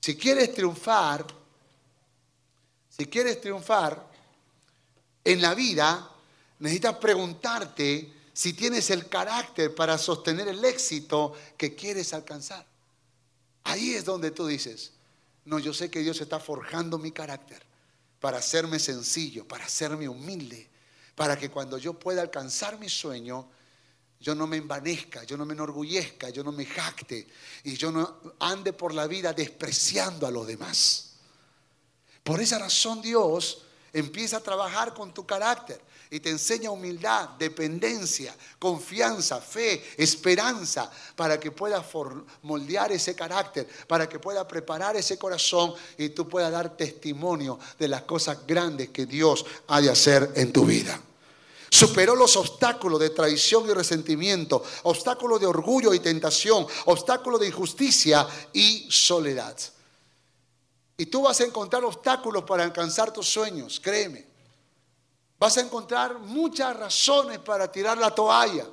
[0.00, 1.24] Si quieres triunfar,
[2.88, 4.04] si quieres triunfar
[5.22, 6.10] en la vida,
[6.58, 12.66] necesitas preguntarte si tienes el carácter para sostener el éxito que quieres alcanzar.
[13.64, 14.92] Ahí es donde tú dices,
[15.44, 17.62] no, yo sé que Dios está forjando mi carácter
[18.20, 20.68] para hacerme sencillo, para hacerme humilde,
[21.14, 23.48] para que cuando yo pueda alcanzar mi sueño,
[24.20, 27.26] yo no me envanezca, yo no me enorgullezca, yo no me jacte
[27.64, 31.14] y yo no ande por la vida despreciando a los demás.
[32.22, 35.80] Por esa razón Dios empieza a trabajar con tu carácter
[36.12, 41.86] y te enseña humildad, dependencia, confianza, fe, esperanza, para que puedas
[42.42, 47.88] moldear ese carácter, para que pueda preparar ese corazón y tú puedas dar testimonio de
[47.88, 51.00] las cosas grandes que Dios ha de hacer en tu vida.
[51.70, 58.28] Superó los obstáculos de traición y resentimiento, obstáculos de orgullo y tentación, obstáculos de injusticia
[58.52, 59.56] y soledad.
[60.98, 64.31] Y tú vas a encontrar obstáculos para alcanzar tus sueños, créeme.
[65.42, 68.64] Vas a encontrar muchas razones para tirar la toalla.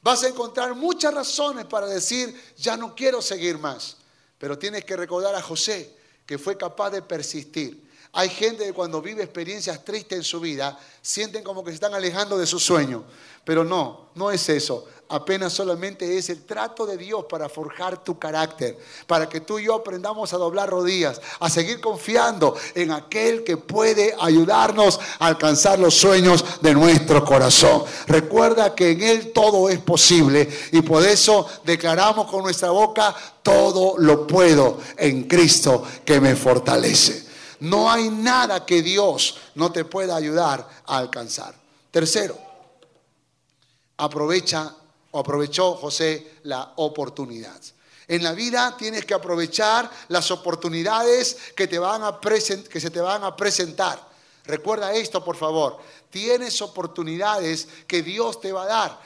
[0.00, 3.98] Vas a encontrar muchas razones para decir, ya no quiero seguir más.
[4.38, 7.85] Pero tienes que recordar a José, que fue capaz de persistir.
[8.16, 11.92] Hay gente que cuando vive experiencias tristes en su vida, sienten como que se están
[11.92, 13.04] alejando de su sueño.
[13.44, 14.86] Pero no, no es eso.
[15.10, 19.66] Apenas solamente es el trato de Dios para forjar tu carácter, para que tú y
[19.66, 25.78] yo aprendamos a doblar rodillas, a seguir confiando en aquel que puede ayudarnos a alcanzar
[25.78, 27.84] los sueños de nuestro corazón.
[28.06, 33.96] Recuerda que en Él todo es posible y por eso declaramos con nuestra boca, todo
[33.98, 37.25] lo puedo en Cristo que me fortalece.
[37.60, 41.54] No hay nada que Dios no te pueda ayudar a alcanzar.
[41.90, 42.38] Tercero,
[43.96, 44.74] aprovecha
[45.10, 47.60] o aprovechó José la oportunidad.
[48.08, 53.00] En la vida tienes que aprovechar las oportunidades que, te van a que se te
[53.00, 54.00] van a presentar.
[54.44, 55.78] Recuerda esto, por favor.
[56.10, 59.00] Tienes oportunidades que Dios te va a dar.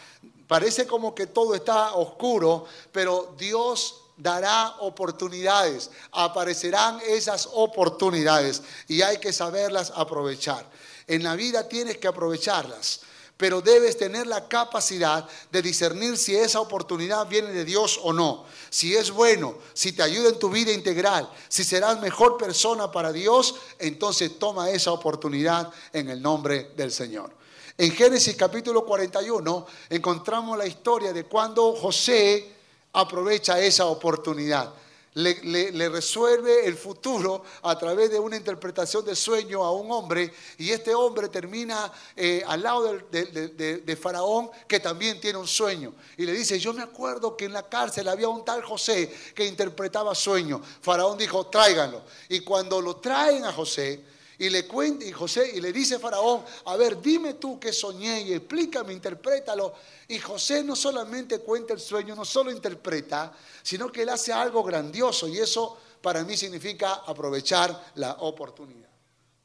[0.47, 9.19] Parece como que todo está oscuro, pero Dios dará oportunidades, aparecerán esas oportunidades y hay
[9.19, 10.67] que saberlas aprovechar.
[11.07, 13.01] En la vida tienes que aprovecharlas,
[13.37, 18.45] pero debes tener la capacidad de discernir si esa oportunidad viene de Dios o no,
[18.69, 23.13] si es bueno, si te ayuda en tu vida integral, si serás mejor persona para
[23.13, 27.33] Dios, entonces toma esa oportunidad en el nombre del Señor.
[27.79, 32.60] En Génesis capítulo 41 encontramos la historia de cuando José
[32.93, 34.73] aprovecha esa oportunidad.
[35.15, 40.71] le, resuelve el futuro a través de una interpretación de sueño a un hombre y
[40.71, 46.25] este hombre termina eh, al lado de, de, Faraón que también tiene un sueño y
[46.25, 50.15] le dice, yo me acuerdo que en la cárcel había un tal José que interpretaba
[50.15, 50.61] sueños.
[50.81, 52.03] Faraón dijo, tráiganlo.
[52.29, 54.05] Y cuando lo traen a José,
[54.41, 58.23] y le cuenta, y José, y le dice Faraón, a ver, dime tú qué soñé
[58.23, 59.75] y explícame, interprétalo.
[60.09, 64.65] Y José no solamente cuenta el sueño, no solo interpreta, sino que él hace algo
[64.65, 68.89] grandioso y eso para mí significa aprovechar la oportunidad.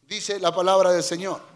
[0.08, 1.55] Dice la palabra del Señor.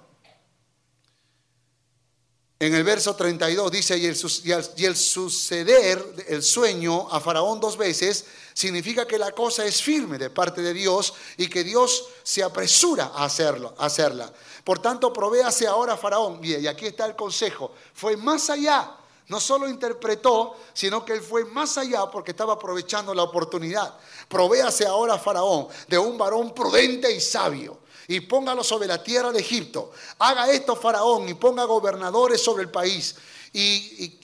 [2.62, 9.08] En el verso 32 dice, y el, suceder el sueño a Faraón dos veces significa
[9.08, 13.24] que la cosa es firme de parte de Dios y que Dios se apresura a,
[13.24, 14.30] hacerlo, a hacerla.
[14.66, 16.42] Por tanto, provéase ahora a Faraón.
[16.44, 17.72] y aquí está el consejo.
[17.94, 18.94] Fue más allá.
[19.30, 23.98] No solo interpretó, sino que él fue más allá porque estaba aprovechando la oportunidad.
[24.28, 29.32] Provéase ahora a Faraón de un varón prudente y sabio y póngalo sobre la tierra
[29.32, 29.92] de Egipto.
[30.18, 33.16] Haga esto Faraón y ponga gobernadores sobre el país.
[33.54, 34.18] Y,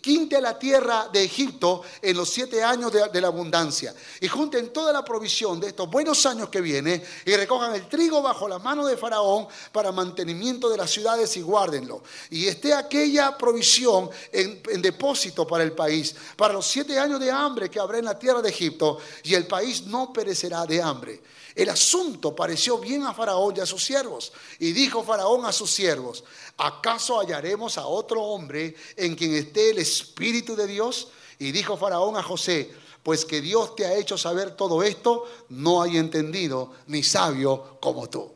[0.00, 3.92] quinte la tierra de Egipto en los siete años de, la abundancia.
[4.20, 8.22] Y junten toda la provisión de estos buenos años que vienen y recojan el trigo
[8.22, 12.04] bajo la mano de Faraón para mantenimiento de las ciudades y guárdenlo.
[12.30, 17.68] Y esté aquella provisión en depósito para el país, para los siete años de hambre
[17.68, 21.20] que habrá en la tierra de Egipto, y el país no perecerá de hambre.
[21.58, 24.32] El asunto pareció bien a Faraón y a sus siervos.
[24.60, 26.22] Y dijo Faraón a sus siervos,
[26.56, 31.08] ¿acaso hallaremos a otro hombre en quien esté el Espíritu de Dios?
[31.36, 35.82] Y dijo Faraón a José, pues que Dios te ha hecho saber todo esto, no
[35.82, 38.30] hay entendido ni sabio como tú.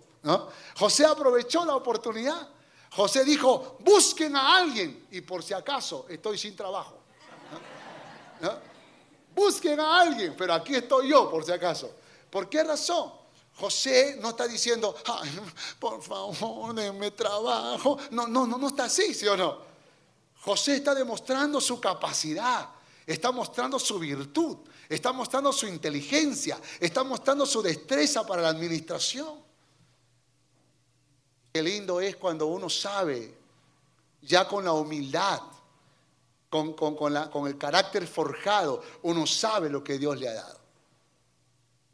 [0.77, 2.49] José aprovechó la oportunidad.
[2.91, 6.99] José dijo, busquen a alguien y por si acaso estoy sin trabajo.
[9.33, 12.02] Busquen a alguien, pero aquí estoy yo por si acaso.
[12.33, 13.13] ¿Por qué razón?
[13.57, 14.97] José no está diciendo,
[15.79, 17.99] por favor, denme trabajo.
[18.11, 19.59] No, no, no, no está así, ¿sí o no?
[20.41, 22.71] José está demostrando su capacidad,
[23.07, 24.57] está mostrando su virtud,
[24.89, 29.39] está mostrando su inteligencia, está mostrando su destreza para la administración.
[31.53, 33.37] Qué lindo es cuando uno sabe,
[34.23, 35.43] ya con la humildad,
[36.49, 40.62] con el carácter forjado, uno sabe lo que Dios le ha dado.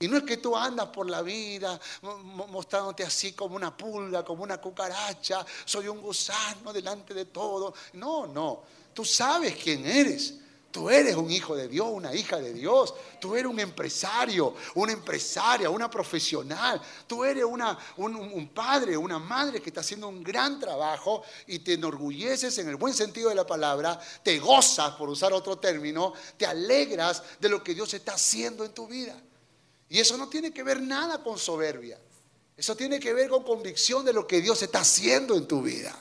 [0.00, 4.44] Y no es que tú andas por la vida mostrándote así como una pulga, como
[4.44, 7.74] una cucaracha, soy un gusano delante de todo.
[7.94, 8.62] No, no,
[8.94, 10.34] tú sabes quién eres.
[10.70, 12.94] Tú eres un hijo de Dios, una hija de Dios.
[13.18, 16.80] Tú eres un empresario, una empresaria, una profesional.
[17.06, 21.60] Tú eres una, un, un, padre, una madre que está haciendo un gran trabajo y
[21.60, 26.12] te enorgulleces en el buen sentido de la palabra, te gozas, por usar otro término,
[26.36, 29.18] te alegras de lo que Dios está haciendo en tu vida.
[29.88, 31.98] Y eso no tiene que ver nada con soberbia.
[32.56, 35.96] Eso tiene que ver con convicción de lo que Dios está haciendo en tu vida.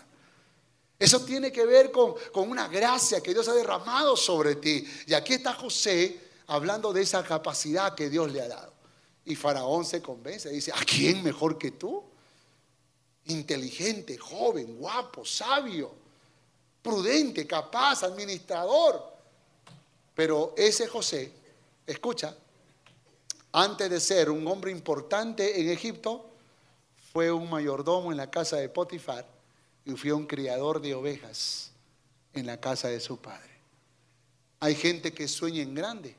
[1.00, 4.86] Eso tiene que ver con, una gracia que Dios ha derramado sobre ti.
[5.06, 8.74] Y aquí está José hablando de esa capacidad que Dios le ha dado.
[9.26, 12.04] Y Faraón se convence, dice, ¿a quién mejor que tú?
[13.26, 15.94] Inteligente, joven, guapo, sabio,
[16.82, 19.14] prudente, capaz, administrador.
[20.16, 21.32] Pero ese José,
[21.86, 22.36] escucha,
[23.52, 26.30] antes de ser un hombre importante en Egipto,
[27.12, 29.26] fue un mayordomo en la casa de Potifar
[29.86, 31.72] y fue un criador de ovejas
[32.34, 33.50] en la casa de su padre.
[34.60, 36.16] Hay gente que sueña en grande,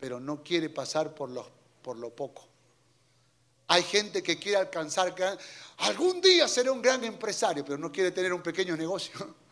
[0.00, 1.46] pero no quiere pasar por lo,
[1.82, 2.46] por lo poco.
[3.68, 5.14] Hay gente que quiere alcanzar,
[5.78, 9.14] algún día seré un gran empresario, pero no quiere tener un pequeño negocio.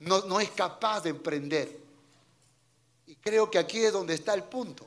[0.00, 1.76] No, no es capaz de emprender.
[3.08, 4.86] Y creo que aquí es donde está el punto.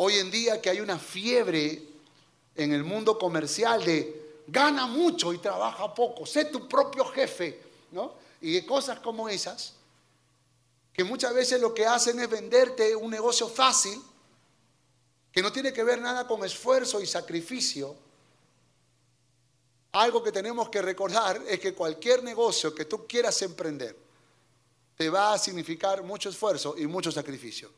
[0.00, 1.82] Hoy en día que hay una fiebre
[2.54, 8.14] en el mundo comercial de gana mucho y trabaja poco, sé tu propio jefe, ¿no?
[8.40, 9.74] Y cosas como esas,
[10.92, 14.00] que muchas veces lo que hacen es venderte un negocio fácil,
[15.32, 17.96] que no tiene que ver nada con esfuerzo y sacrificio.
[19.92, 23.96] Algo que tenemos que recordar es que cualquier negocio que tú quieras emprender
[24.96, 27.68] te va a significar mucho esfuerzo y mucho sacrificio.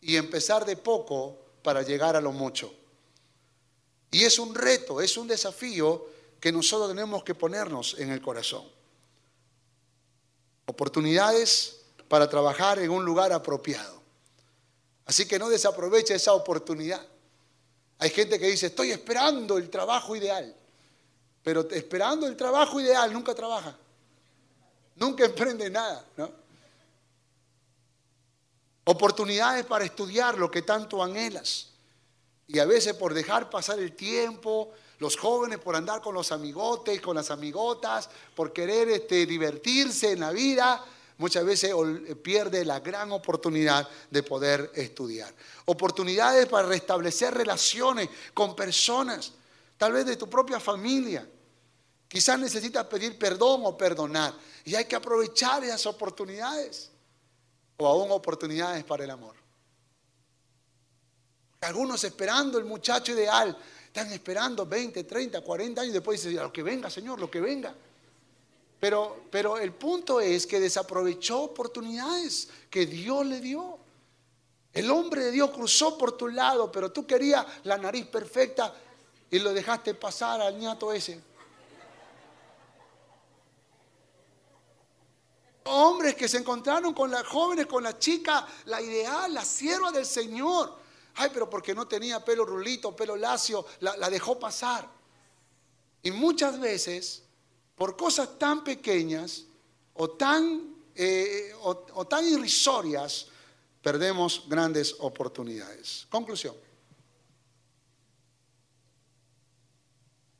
[0.00, 2.72] Y empezar de poco para llegar a lo mucho.
[4.10, 6.06] Y es un reto, es un desafío
[6.38, 8.64] que nosotros tenemos que ponernos en el corazón.
[10.66, 14.02] Oportunidades para trabajar en un lugar apropiado.
[15.06, 17.04] Así que no desaproveche esa oportunidad.
[17.98, 20.54] Hay gente que dice, estoy esperando el trabajo ideal,
[21.42, 23.76] pero esperando el trabajo ideal nunca trabaja,
[24.96, 26.04] nunca emprende nada.
[26.16, 26.41] ¿no?
[28.84, 31.68] Oportunidades para estudiar lo que tanto anhelas.
[32.48, 37.00] Y a veces por dejar pasar el tiempo, los jóvenes por andar con los amigotes,
[37.00, 40.84] con las amigotas, por querer este, divertirse en la vida,
[41.18, 41.72] muchas veces
[42.22, 45.34] pierde la gran oportunidad de poder estudiar.
[45.64, 49.32] Oportunidades para restablecer relaciones con personas,
[49.76, 51.28] tal vez de tu propia familia.
[52.06, 54.34] Quizás necesitas pedir perdón o perdonar.
[54.64, 56.91] Y hay que aprovechar esas oportunidades.
[57.82, 59.34] O aún oportunidades para el amor.
[61.62, 63.56] Algunos esperando el muchacho ideal.
[63.86, 67.74] Están esperando 20, 30, 40 años después dicen, lo que venga, Señor, lo que venga.
[68.78, 73.78] Pero, pero el punto es que desaprovechó oportunidades que Dios le dio.
[74.72, 78.72] El hombre de Dios cruzó por tu lado, pero tú querías la nariz perfecta
[79.28, 81.20] y lo dejaste pasar al ñato ese.
[85.64, 90.06] Hombres que se encontraron con las jóvenes, con la chica, la ideal, la sierva del
[90.06, 90.76] Señor.
[91.14, 94.88] Ay, pero porque no tenía pelo rulito, pelo lacio, la, dejó pasar.
[96.02, 97.22] Y muchas veces,
[97.76, 99.44] por cosas tan pequeñas
[99.94, 103.26] o tan, eh, o tan irrisorias,
[103.82, 106.06] perdemos grandes oportunidades.
[106.08, 106.54] Conclusión.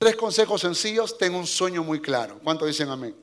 [0.02, 2.40] Tres consejos sencillos, tengo un sueño muy claro.
[2.42, 3.14] ¿Cuánto dicen amén?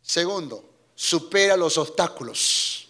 [0.00, 0.71] Segundo,
[1.02, 2.86] supera los obstáculos.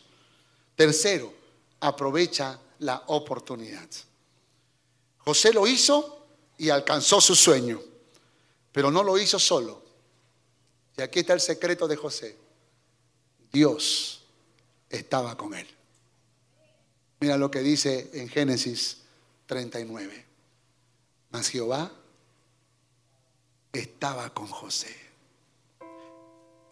[0.77, 1.33] Tercero,
[1.81, 3.89] aprovecha la oportunidad.
[5.17, 6.27] José lo hizo
[6.59, 7.81] y alcanzó su sueño,
[8.71, 9.83] pero no lo hizo solo.
[10.99, 12.37] Y aquí está el secreto de José.
[13.51, 14.25] Dios
[14.91, 15.67] estaba con él.
[17.19, 18.99] Mira lo que dice en Génesis
[19.47, 20.27] 39.
[21.31, 21.91] Mas Jehová
[23.73, 25.02] estaba con José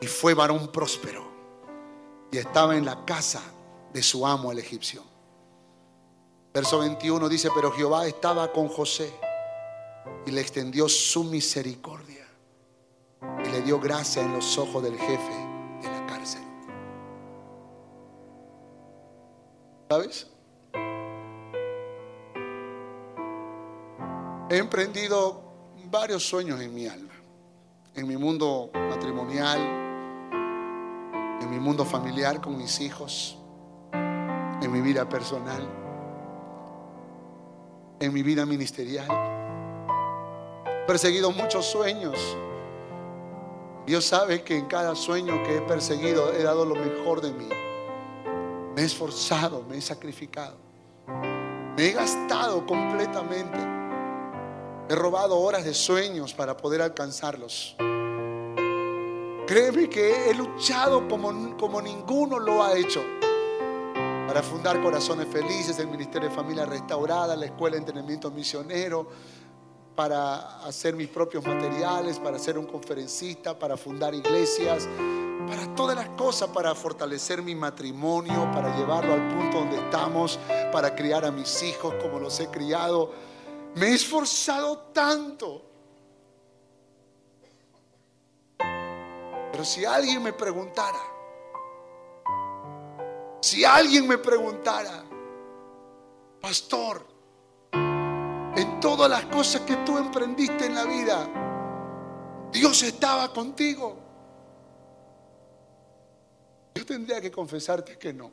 [0.00, 1.30] y fue varón próspero
[2.32, 3.42] y estaba en la casa
[3.92, 5.02] de su amo el egipcio.
[6.52, 9.12] Verso 21 dice, pero Jehová estaba con José
[10.26, 12.26] y le extendió su misericordia
[13.44, 15.34] y le dio gracia en los ojos del jefe
[15.82, 16.42] de la cárcel.
[19.88, 20.26] ¿Sabes?
[24.48, 25.42] He emprendido
[25.84, 27.14] varios sueños en mi alma,
[27.94, 29.79] en mi mundo matrimonial,
[31.40, 33.38] en mi mundo familiar con mis hijos,
[33.92, 35.66] en mi vida personal,
[37.98, 39.08] en mi vida ministerial.
[40.66, 42.16] He perseguido muchos sueños.
[43.86, 47.48] Dios sabe que en cada sueño que he perseguido he dado lo mejor de mí.
[48.74, 50.56] Me he esforzado, me he sacrificado.
[51.76, 53.58] Me he gastado completamente.
[54.88, 57.76] He robado horas de sueños para poder alcanzarlos.
[59.50, 63.02] Créeme que he luchado como, como ninguno lo ha hecho
[64.28, 69.08] para fundar Corazones Felices, el Ministerio de Familia Restaurada, la Escuela de Entrenamiento Misionero,
[69.96, 74.86] para hacer mis propios materiales, para ser un conferencista, para fundar iglesias,
[75.48, 80.38] para todas las cosas, para fortalecer mi matrimonio, para llevarlo al punto donde estamos,
[80.70, 83.10] para criar a mis hijos como los he criado.
[83.74, 85.69] Me he esforzado tanto
[89.64, 90.98] Si alguien me preguntara,
[93.40, 95.04] si alguien me preguntara,
[96.40, 97.06] pastor,
[97.72, 101.28] en todas las cosas que tú emprendiste en la vida,
[102.52, 103.96] Dios estaba contigo.
[106.74, 108.30] Yo tendría que confesarte que no.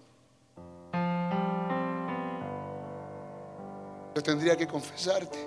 [4.15, 5.37] Yo tendría que confesarte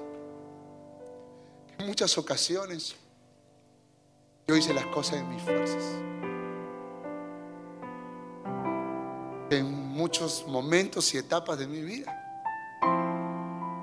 [1.66, 2.94] que en muchas ocasiones
[4.50, 5.84] yo hice las cosas en mis fuerzas.
[9.48, 12.12] En muchos momentos y etapas de mi vida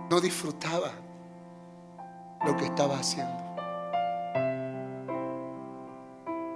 [0.09, 0.91] no disfrutaba
[2.45, 3.41] lo que estaba haciendo.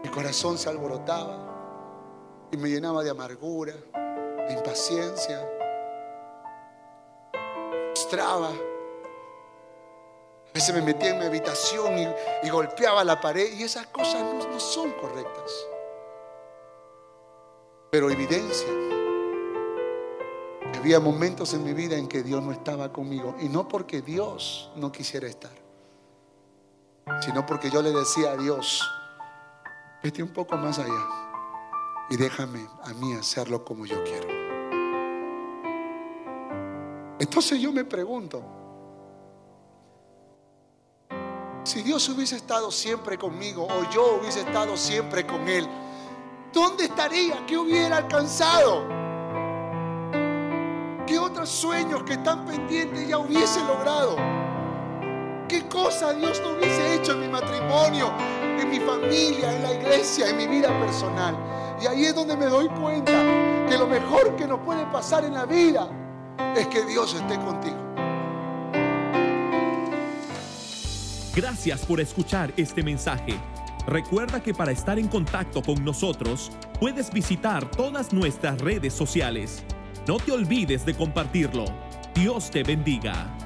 [0.03, 3.76] Mi corazón se alborotaba y me llenaba de amargura,
[4.45, 5.39] de impaciencia,
[7.93, 8.51] frustraba
[10.51, 11.97] a veces me metía en mi habitación
[12.43, 15.49] y, golpeaba la pared y esas cosas no, son correctas.
[17.89, 18.67] Pero evidencia
[20.73, 24.01] que había momentos en mi vida en que Dios no estaba conmigo y no porque
[24.01, 25.51] Dios no quisiera estar,
[27.21, 28.85] sino porque yo le decía a Dios,
[30.03, 31.07] vete un poco más allá
[32.09, 34.27] y déjame a mí hacerlo como yo quiero.
[37.19, 38.61] Entonces yo me pregunto,
[41.72, 45.65] Si Dios hubiese estado siempre conmigo o yo hubiese estado siempre con Él,
[46.51, 47.45] ¿dónde estaría?
[47.45, 48.86] ¿Qué hubiera alcanzado?
[51.07, 54.17] ¿Qué otros sueños que están pendientes ya hubiese logrado?
[55.47, 58.11] ¿Qué cosa Dios no hubiese hecho en mi matrimonio,
[58.59, 61.38] en mi familia, en la iglesia, en mi vida personal?
[61.82, 63.13] Y ahí es donde me doy cuenta
[63.69, 65.88] que lo mejor que nos puede pasar en la vida
[66.53, 67.90] es que Dios esté contigo.
[71.34, 73.39] Gracias por escuchar este mensaje.
[73.88, 79.63] Recuerda que para estar en contacto con nosotros, puedes visitar todas nuestras redes sociales.
[80.07, 81.65] No te olvides de compartirlo.
[82.13, 83.40] Dios te bendiga.